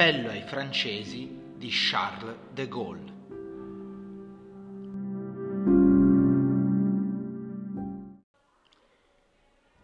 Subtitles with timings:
[0.00, 3.12] L'appello ai francesi di Charles de Gaulle.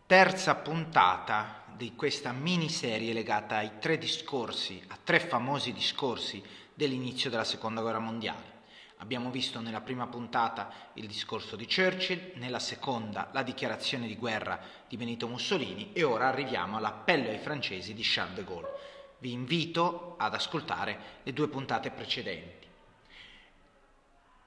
[0.06, 6.42] Terza puntata di questa miniserie legata ai tre discorsi, a tre famosi discorsi
[6.72, 8.54] dell'inizio della Seconda Guerra Mondiale.
[9.00, 14.58] Abbiamo visto nella prima puntata il discorso di Churchill, nella seconda la dichiarazione di guerra
[14.88, 18.94] di Benito Mussolini e ora arriviamo all'appello ai francesi di Charles de Gaulle.
[19.18, 22.66] Vi invito ad ascoltare le due puntate precedenti.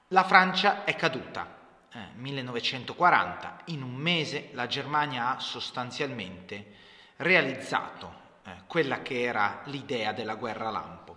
[0.08, 1.58] La Francia è caduta.
[1.92, 6.74] Eh, 1940, in un mese la Germania ha sostanzialmente
[7.16, 11.10] realizzato eh, quella che era l'idea della guerra lampo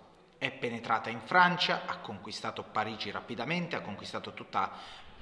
[0.44, 4.70] è penetrata in Francia, ha conquistato Parigi rapidamente, ha conquistato tutta,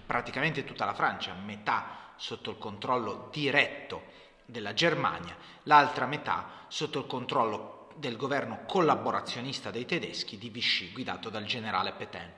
[0.03, 4.05] praticamente tutta la Francia, metà sotto il controllo diretto
[4.45, 11.29] della Germania, l'altra metà sotto il controllo del governo collaborazionista dei tedeschi di Vichy, guidato
[11.29, 12.31] dal generale Pétain.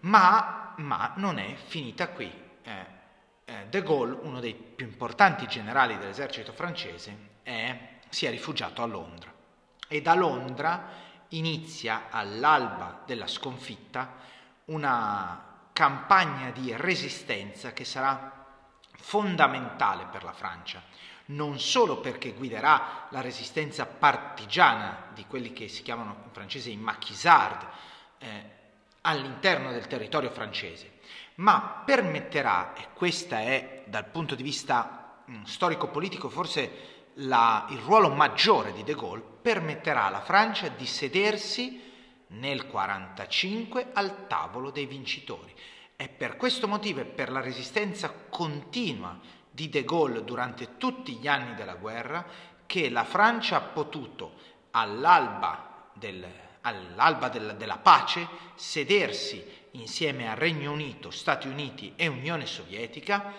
[0.00, 2.30] Ma, ma non è finita qui.
[2.62, 2.86] Eh,
[3.44, 7.78] eh, De Gaulle, uno dei più importanti generali dell'esercito francese, è,
[8.08, 9.32] si è rifugiato a Londra.
[9.88, 14.14] E da Londra inizia all'alba della sconfitta
[14.66, 18.44] una campagna di resistenza che sarà
[18.98, 20.82] fondamentale per la Francia,
[21.26, 26.76] non solo perché guiderà la resistenza partigiana di quelli che si chiamano in francese i
[26.76, 27.66] maquisards
[28.18, 28.50] eh,
[29.02, 30.98] all'interno del territorio francese,
[31.36, 38.10] ma permetterà, e questo è dal punto di vista mh, storico-politico forse la, il ruolo
[38.10, 41.82] maggiore di De Gaulle permetterà alla Francia di sedersi
[42.28, 45.54] nel 1945 al tavolo dei vincitori.
[45.94, 49.18] È per questo motivo e per la resistenza continua
[49.56, 52.26] di De Gaulle durante tutti gli anni della guerra
[52.66, 54.34] che la Francia ha potuto
[54.72, 56.26] all'alba, del,
[56.60, 63.32] all'alba del, della pace sedersi insieme a Regno Unito, Stati Uniti e Unione Sovietica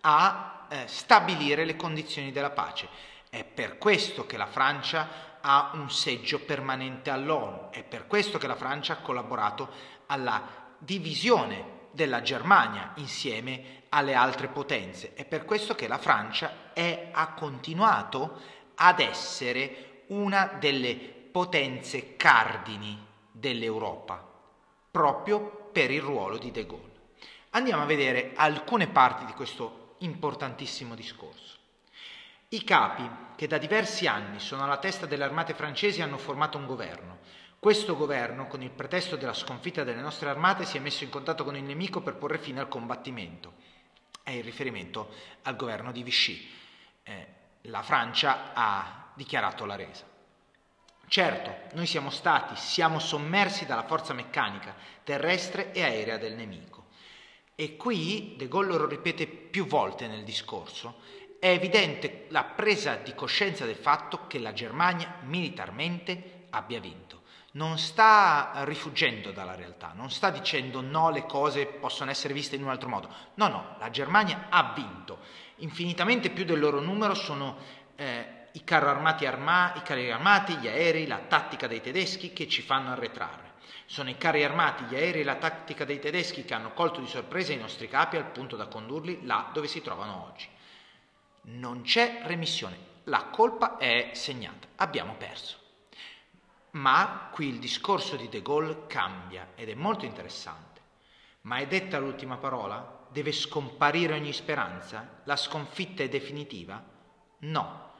[0.00, 2.88] a eh, stabilire le condizioni della pace.
[3.28, 8.46] È per questo che la Francia ha un seggio permanente all'ONU, è per questo che
[8.46, 9.68] la Francia ha collaborato
[10.06, 10.40] alla
[10.78, 17.32] divisione della Germania insieme alle altre potenze, è per questo che la Francia è, ha
[17.34, 18.40] continuato
[18.74, 24.22] ad essere una delle potenze cardini dell'Europa,
[24.90, 26.92] proprio per il ruolo di De Gaulle.
[27.50, 31.56] Andiamo a vedere alcune parti di questo importantissimo discorso.
[32.48, 36.66] I capi, che da diversi anni sono alla testa delle armate francesi, hanno formato un
[36.66, 37.18] governo.
[37.64, 41.44] Questo governo, con il pretesto della sconfitta delle nostre armate, si è messo in contatto
[41.44, 43.54] con il nemico per porre fine al combattimento.
[44.22, 45.08] È il riferimento
[45.44, 46.46] al governo di Vichy.
[47.02, 47.26] Eh,
[47.62, 50.04] la Francia ha dichiarato la resa.
[51.06, 56.88] Certo, noi siamo stati, siamo sommersi dalla forza meccanica, terrestre e aerea del nemico.
[57.54, 61.00] E qui De Gaulle lo ripete più volte nel discorso,
[61.40, 67.22] è evidente la presa di coscienza del fatto che la Germania militarmente abbia vinto.
[67.54, 72.62] Non sta rifuggendo dalla realtà, non sta dicendo no, le cose possono essere viste in
[72.62, 73.08] un altro modo.
[73.34, 75.18] No, no, la Germania ha vinto.
[75.56, 77.56] Infinitamente più del loro numero sono
[77.96, 82.48] eh, i carri armati, arma, i carri armati, gli aerei, la tattica dei tedeschi che
[82.48, 83.52] ci fanno arretrare.
[83.86, 87.06] Sono i carri armati, gli aerei e la tattica dei tedeschi che hanno colto di
[87.06, 90.48] sorpresa i nostri capi al punto da condurli là dove si trovano oggi
[91.46, 95.63] non c'è remissione, la colpa è segnata, abbiamo perso.
[96.74, 100.80] Ma qui il discorso di De Gaulle cambia ed è molto interessante.
[101.42, 103.06] Ma è detta l'ultima parola?
[103.10, 105.20] Deve scomparire ogni speranza?
[105.24, 106.82] La sconfitta è definitiva?
[107.40, 107.92] No,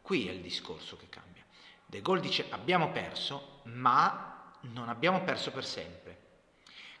[0.00, 1.44] qui è il discorso che cambia.
[1.84, 6.20] De Gaulle dice abbiamo perso, ma non abbiamo perso per sempre.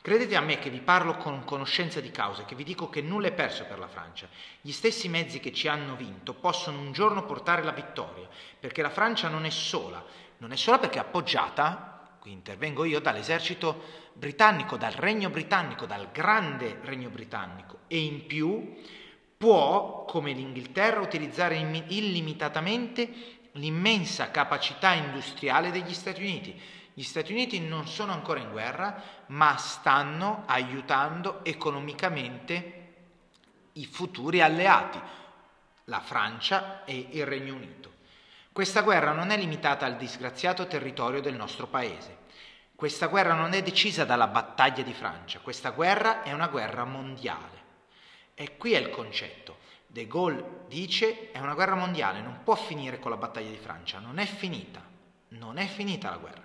[0.02, 3.28] Credete a me che vi parlo con conoscenza di causa, che vi dico che nulla
[3.28, 4.28] è perso per la Francia.
[4.60, 8.28] Gli stessi mezzi che ci hanno vinto possono un giorno portare la vittoria,
[8.58, 10.04] perché la Francia non è sola,
[10.42, 16.10] non è sola perché è appoggiata, qui intervengo io, dall'esercito britannico, dal regno britannico, dal
[16.10, 18.74] grande regno britannico e in più
[19.36, 21.56] può, come l'Inghilterra, utilizzare
[21.86, 23.08] illimitatamente
[23.52, 26.60] l'immensa capacità industriale degli Stati Uniti
[26.94, 32.80] gli Stati Uniti non sono ancora in guerra, ma stanno aiutando economicamente
[33.74, 35.00] i futuri alleati,
[35.84, 37.91] la Francia e il Regno Unito.
[38.52, 42.18] Questa guerra non è limitata al disgraziato territorio del nostro paese.
[42.74, 47.60] Questa guerra non è decisa dalla battaglia di Francia, questa guerra è una guerra mondiale.
[48.34, 49.58] E qui è il concetto.
[49.86, 53.98] De Gaulle dice è una guerra mondiale, non può finire con la battaglia di Francia,
[53.98, 54.90] non è finita
[55.32, 56.41] non è finita la guerra.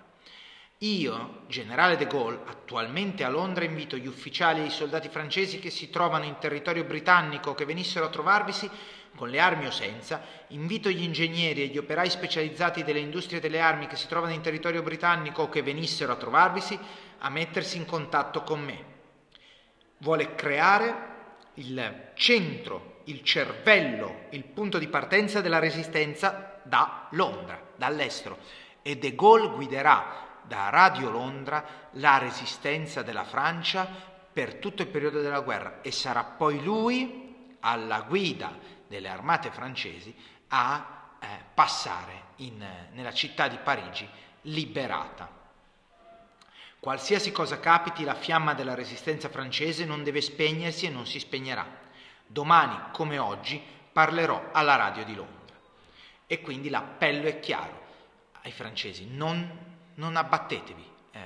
[0.82, 5.70] Io, generale de Gaulle, attualmente a Londra invito gli ufficiali e i soldati francesi che
[5.70, 8.70] si trovano in territorio britannico che venissero a trovarvisi
[9.16, 13.58] con le armi o senza, invito gli ingegneri e gli operai specializzati delle industrie delle
[13.58, 16.78] armi che si trovano in territorio britannico o che venissero a trovarvisi
[17.18, 18.84] a mettersi in contatto con me.
[19.98, 21.06] Vuole creare
[21.54, 28.38] il centro, il cervello, il punto di partenza della resistenza da Londra, dall'estero.
[28.80, 33.86] E De Gaulle guiderà da Radio Londra la resistenza della Francia
[34.32, 38.56] per tutto il periodo della guerra e sarà poi lui alla guida
[38.88, 40.14] delle armate francesi
[40.48, 44.08] a eh, passare in, nella città di Parigi
[44.42, 45.36] liberata.
[46.80, 51.66] Qualsiasi cosa capiti, la fiamma della resistenza francese non deve spegnersi e non si spegnerà.
[52.24, 53.60] Domani, come oggi,
[53.92, 55.56] parlerò alla radio di Londra.
[56.26, 57.86] E quindi l'appello è chiaro
[58.42, 61.20] ai francesi, non non abbattetevi, eh,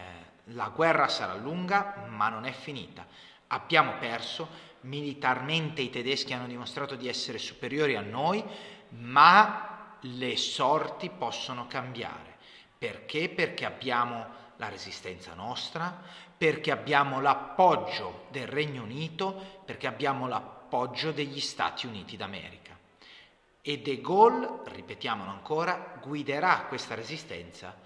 [0.54, 3.06] la guerra sarà lunga ma non è finita.
[3.48, 8.42] Abbiamo perso, militarmente i tedeschi hanno dimostrato di essere superiori a noi,
[8.90, 12.36] ma le sorti possono cambiare.
[12.76, 13.28] Perché?
[13.28, 14.26] Perché abbiamo
[14.56, 16.02] la resistenza nostra,
[16.36, 22.76] perché abbiamo l'appoggio del Regno Unito, perché abbiamo l'appoggio degli Stati Uniti d'America.
[23.60, 27.76] E De Gaulle, ripetiamolo ancora, guiderà questa resistenza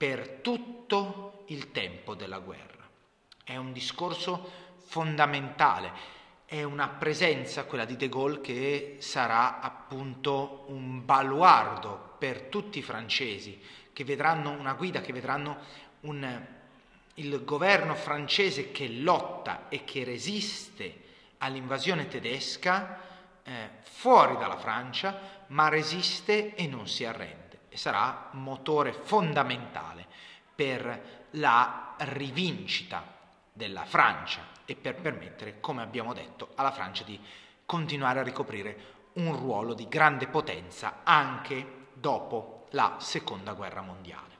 [0.00, 2.88] per tutto il tempo della guerra.
[3.44, 4.50] È un discorso
[4.86, 5.92] fondamentale,
[6.46, 12.82] è una presenza, quella di De Gaulle, che sarà appunto un baluardo per tutti i
[12.82, 13.60] francesi,
[13.92, 15.58] che vedranno una guida, che vedranno
[16.00, 16.46] un,
[17.16, 21.02] il governo francese che lotta e che resiste
[21.36, 23.00] all'invasione tedesca
[23.42, 30.06] eh, fuori dalla Francia, ma resiste e non si arrende e sarà motore fondamentale
[30.54, 33.02] per la rivincita
[33.52, 37.18] della Francia e per permettere, come abbiamo detto, alla Francia di
[37.64, 44.39] continuare a ricoprire un ruolo di grande potenza anche dopo la Seconda Guerra Mondiale.